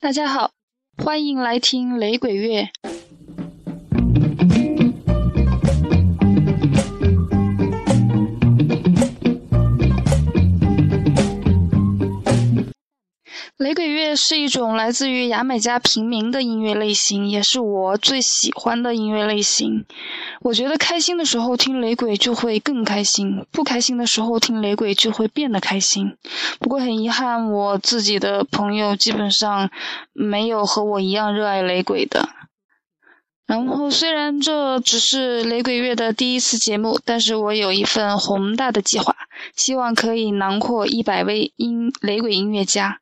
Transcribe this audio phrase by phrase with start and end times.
[0.00, 0.52] 大家好，
[1.02, 2.68] 欢迎来听雷鬼乐。
[14.18, 19.86] 是一种来自于牙买加平民的音乐类型，也是我最喜欢的音乐类型。
[20.42, 26.16] 我觉得开心的时候听雷鬼就会更开心，不开心的时候听雷鬼就会变得开心。
[26.58, 29.70] 不过很遗憾，我自己的朋友基本上
[30.12, 32.28] 没有和我一样热爱雷鬼的。
[33.46, 39.14] 然后虽然这只是雷鬼乐的第一次节目，但是我有一份宏大的计划，
[39.56, 42.98] 希望可以囊括一百位音雷鬼音乐家。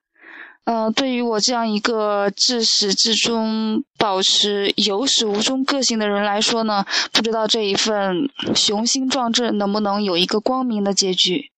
[0.67, 11.53] 呃，对于我这样一个自始至终保持有始无终个性的人来说呢，不知道这一份雄心壮志能不能有一个光明的结局。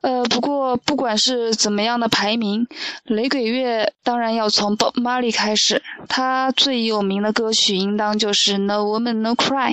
[0.00, 2.68] 呃，不过不管是怎么样的排名，
[3.04, 9.72] 雷鬼乐当然要从 Bob Marley 开始，他最有名的歌曲应当就是《No Woman No Cry》。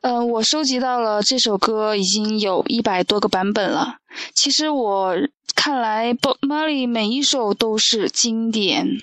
[0.00, 3.98] 嗯，我收集到了这首歌已经有一百多个版本了。
[4.34, 5.14] 其实我。
[5.62, 8.96] 看来，Bob Marley 每一首都是经典。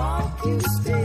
[0.00, 0.99] You stay.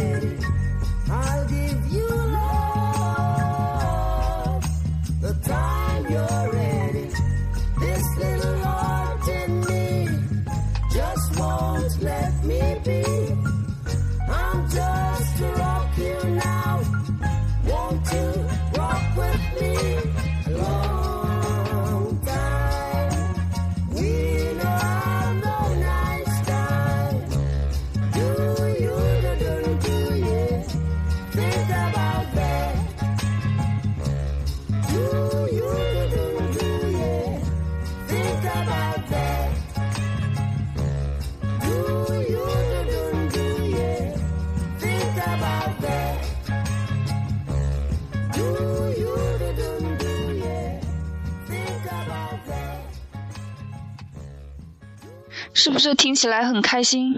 [55.66, 57.16] 是不是听起来很开心？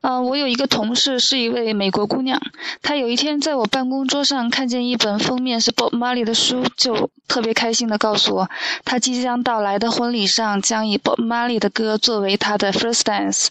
[0.00, 2.40] 嗯，我有一个同事是一位美国姑娘，
[2.80, 8.48] 她有一天在我办公桌上看见一本封面是 Bob Marley 的书，就特别开心的告诉我，
[8.86, 13.48] 她即将到来的婚礼上将以 Bob Marley 的歌作为她的 first dance。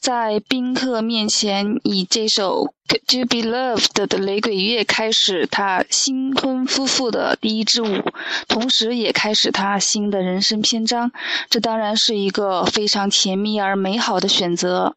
[0.00, 8.02] 在宾客面前，以这首《Could You Be Loved》的雷鬼乐开始他新婚夫妇的第一支舞，
[8.48, 11.12] 同时也开始他新的人生篇章。
[11.50, 14.96] 这当然是一个非常甜蜜而美好的选择。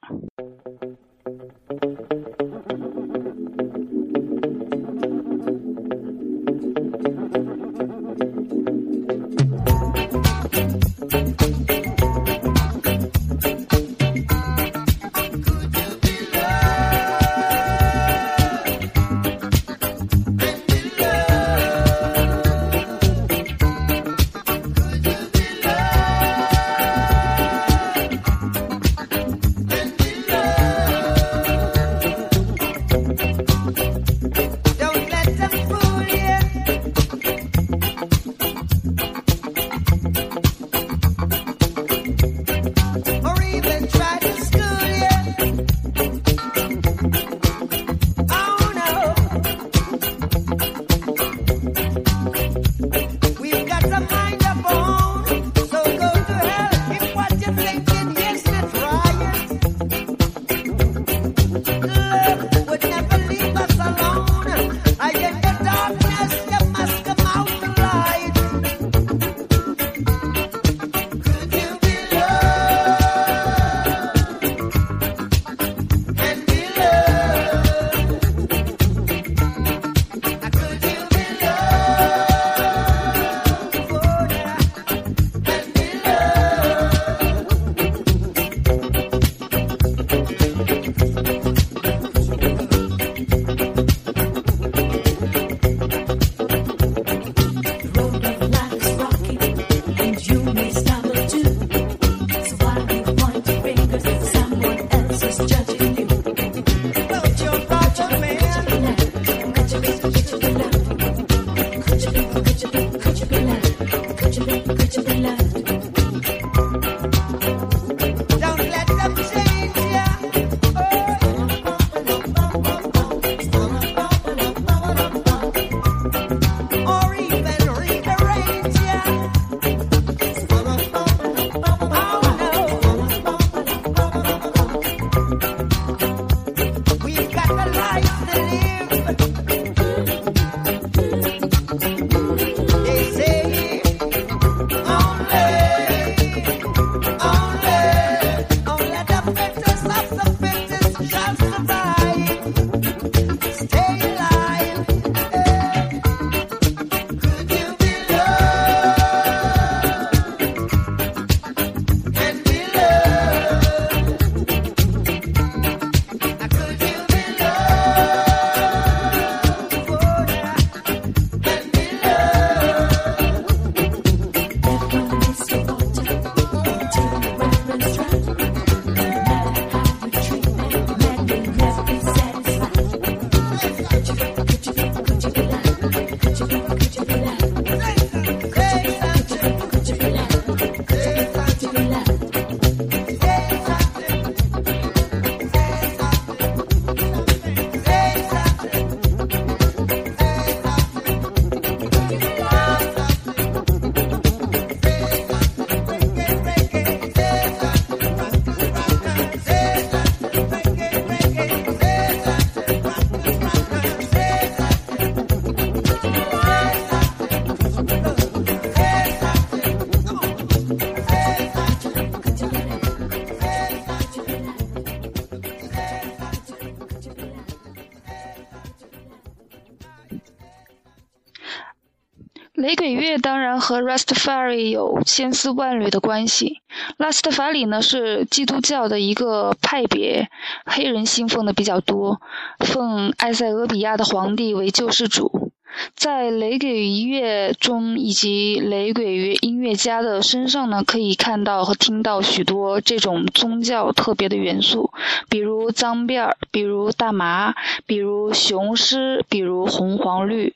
[233.74, 236.62] 和 Rastafari 有千丝万缕的关系。
[236.98, 240.30] 拉斯特法里呢是基督教的一个派别，
[240.64, 242.22] 黑人信奉的比较多，
[242.60, 245.52] 奉埃塞俄比亚的皇帝为救世主。
[245.96, 254.92] 在雷鬼音乐中以及雷鬼音乐家的身上呢，可以看到和听到许多这种宗教特别的元素，
[255.30, 257.56] 比如脏辫儿，比如大麻，
[257.88, 260.54] 比如雄狮，比如红黄绿。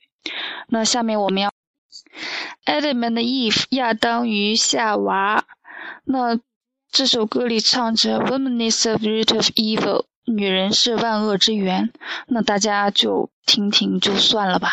[0.69, 1.49] 那下面我们要。
[2.65, 5.45] Adam and Eve，亚当与夏娃。
[6.05, 6.39] 那
[6.91, 11.91] 这首歌里唱着 “Woman is the root of evil”，女人是万恶之源。
[12.27, 14.69] 那大家就听听就算了吧。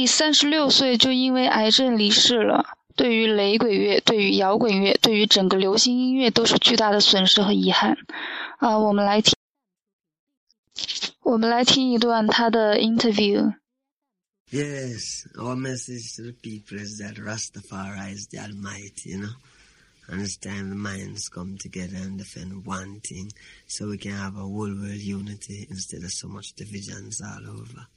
[0.00, 2.64] 里三十六岁就因为癌症离世了。
[2.96, 7.94] 对于雷鬼乐，对于摇滚乐，对于整个流行音乐，都是巨大的损失和遗憾。
[8.56, 9.34] 啊，我们来听，
[11.20, 19.34] 我们来听一段他的 interview。Yes, our message to the people is that Rastafari is the Almighty, you know.
[20.08, 23.30] And it's time the minds come together and defend one thing
[23.66, 27.88] so we can have a whole world unity instead of so much divisions all over.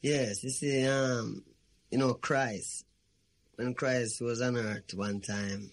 [0.00, 1.42] Yes, you see, um,
[1.90, 2.84] you know, Christ,
[3.56, 5.70] when Christ was on earth one time,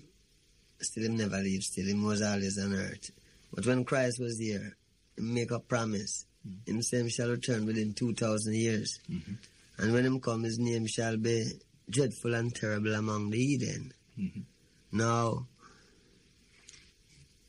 [0.79, 3.11] still him never leave, still him was always on earth.
[3.53, 4.75] But when Christ was here,
[5.15, 6.25] he make a promise.
[6.47, 6.71] Mm-hmm.
[6.71, 8.99] Him say him shall return within 2,000 years.
[9.09, 9.33] Mm-hmm.
[9.77, 11.51] And when him come, his name shall be
[11.89, 13.93] dreadful and terrible among the heathen.
[14.19, 14.41] Mm-hmm.
[14.91, 15.47] Now,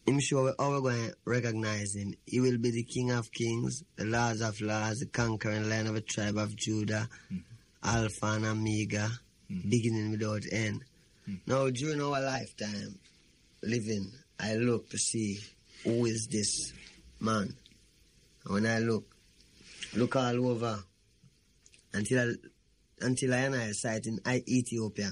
[0.08, 2.14] I'm sure we're all going to recognize him.
[2.26, 5.94] He will be the King of Kings, the Lord of Lords, the conquering Lion of
[5.94, 7.38] the tribe of Judah, mm-hmm.
[7.82, 9.10] Alpha and Omega,
[9.50, 9.68] mm-hmm.
[9.68, 10.84] beginning without end.
[11.28, 11.50] Mm-hmm.
[11.50, 12.98] Now, during our lifetime,
[13.62, 15.40] living, I look to see
[15.82, 16.72] who is this
[17.20, 17.54] man?
[18.44, 19.04] And when I look,
[19.94, 20.78] look all over
[21.92, 22.34] until I,
[23.04, 25.10] until I and I sight in Ethiopia.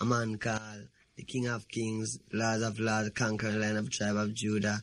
[0.00, 4.32] A man called the King of Kings, Lord of Lords, conquering line of tribe of
[4.32, 4.80] Judah,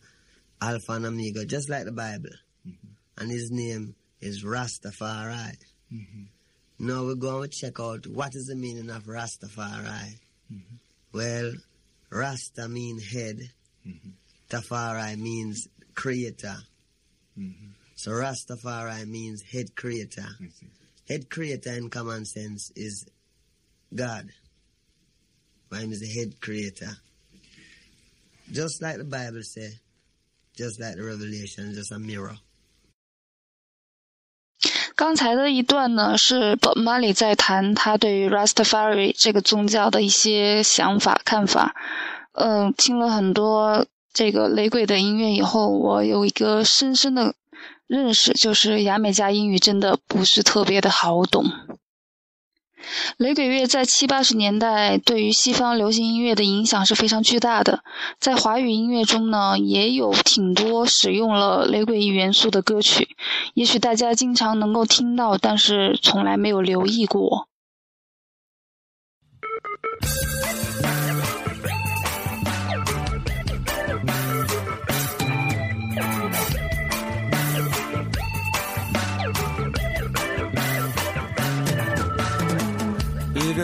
[0.61, 2.29] Alpha and Omega, just like the Bible.
[2.67, 3.21] Mm-hmm.
[3.21, 5.55] And his name is Rastafari.
[5.93, 6.23] Mm-hmm.
[6.79, 10.19] Now we're going to check out what is the meaning of Rastafari.
[10.53, 10.75] Mm-hmm.
[11.13, 11.53] Well,
[12.09, 13.39] Rasta means head.
[14.49, 16.57] Tafari means creator.
[17.95, 20.27] So Rastafari means head creator.
[21.07, 23.05] Head creator in common sense is
[23.93, 24.27] God.
[25.69, 26.97] Why is the head creator.
[28.51, 29.79] Just like the Bible say,
[30.55, 32.37] just like the Revelation, just a mirror.
[34.95, 41.75] 刚才的一段呢，是 Bob Marley 在谈他对于 Rastafari 这个宗教的一些想法、看法。
[42.31, 47.35] 嗯，听了很多这个雷鬼的音乐以后，我有一个深深的
[47.87, 51.43] 认识，就是牙买加英语真的不是特别的好懂。
[53.17, 57.83] 雷鬼乐在七八十年代对于西方流行音乐的影响是非常巨大的，
[58.19, 63.09] 在华语音乐中呢，也有挺多使用了雷鬼元素的歌曲，
[63.53, 67.47] 也许大家经常能够听到，但是从来没有留意过。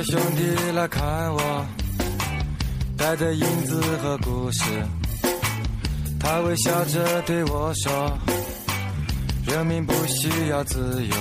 [0.04, 1.04] 兄弟来看
[1.34, 1.66] 我，
[2.98, 4.64] 带着银子和故事。
[6.20, 8.18] 他微笑着对我说
[9.46, 11.16] ：“人民不需要自由，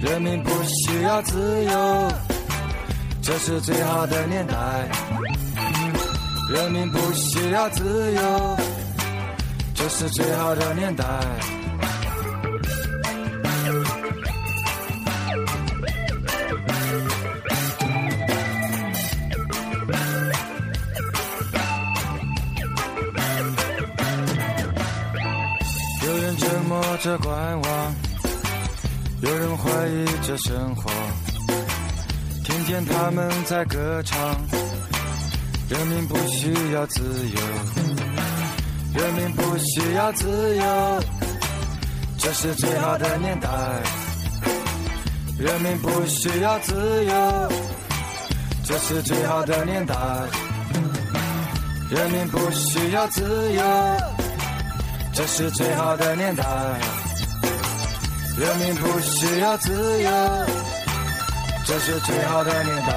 [0.00, 2.12] 人民不需要自由，
[3.22, 4.54] 这是最好的年代。
[6.50, 8.56] 人民不需要自由，
[9.74, 11.04] 这是最好的年代。”
[26.98, 27.94] 着观望，
[29.20, 30.90] 有人怀疑着生活，
[32.44, 34.18] 听见他们在歌唱。
[35.68, 37.40] 人民不需要自由，
[38.94, 41.02] 人民不需要自由，
[42.18, 43.48] 这是最好的年代。
[45.38, 47.52] 人民不需要自由，
[48.64, 49.94] 这是最好的年代。
[51.90, 54.13] 人民不需要自由。
[55.16, 56.44] 这是最好的年代，
[58.36, 60.10] 人民不需要自由。
[61.64, 62.92] 这是最好的年代。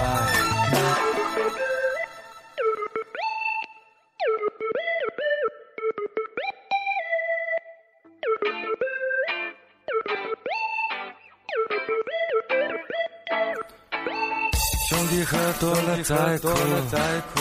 [14.89, 16.37] 兄弟喝多了再
[17.33, 17.39] 哭，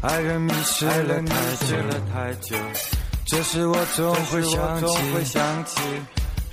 [0.00, 1.22] 爱人迷失了
[2.12, 2.56] 太久。
[3.30, 4.42] 这时我总会
[5.22, 5.78] 想起，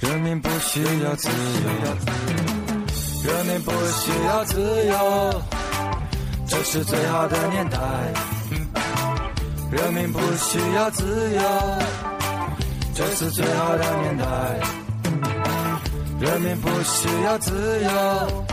[0.02, 1.34] 人民不需要自由，
[3.24, 5.42] 人民不需要自由，
[6.46, 7.80] 这是最好的年代。
[9.72, 11.42] 人民不需要自由，
[12.94, 14.26] 这是最好的年代。
[16.20, 17.54] 人民不需要自
[17.84, 18.46] 由，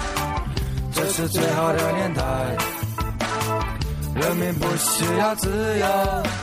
[0.92, 2.22] 这是最好的年代。
[4.14, 5.48] 人民不需要自
[5.80, 6.41] 由。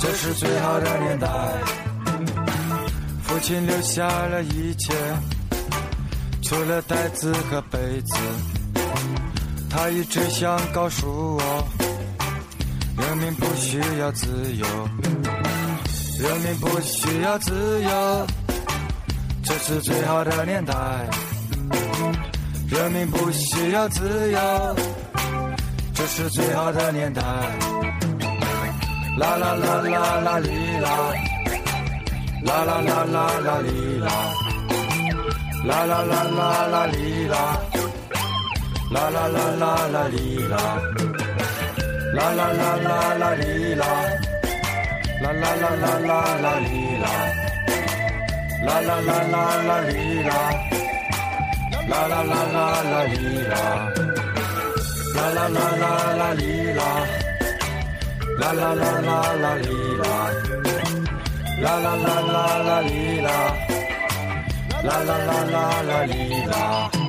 [0.00, 1.28] 这是最好的年代。
[3.22, 4.94] 父亲留下了一切，
[6.42, 8.16] 除了袋子和被子。
[9.68, 11.68] 他一直想告诉我，
[12.98, 14.66] 人民不需要自由，
[16.18, 18.26] 人民不需要自由。
[19.44, 20.74] 这是最好的年代。
[22.70, 24.76] 人民不需要自由，
[25.92, 27.22] 这是最好的年代。
[29.20, 30.94] La la la la la lila.
[32.46, 34.14] La la la la la lila.
[35.68, 37.42] La la la la la lila.
[38.94, 40.62] La la la la la lila.
[42.16, 43.90] La la la la la lila.
[45.22, 47.12] La la la la la la lila.
[48.66, 50.38] La la la la la lila.
[51.90, 53.62] La la la la la lila.
[55.14, 57.29] La la la la la lila.
[58.40, 60.12] La la la la la lila.
[61.60, 63.36] La la la la la lila.
[64.82, 66.99] La la la la la la.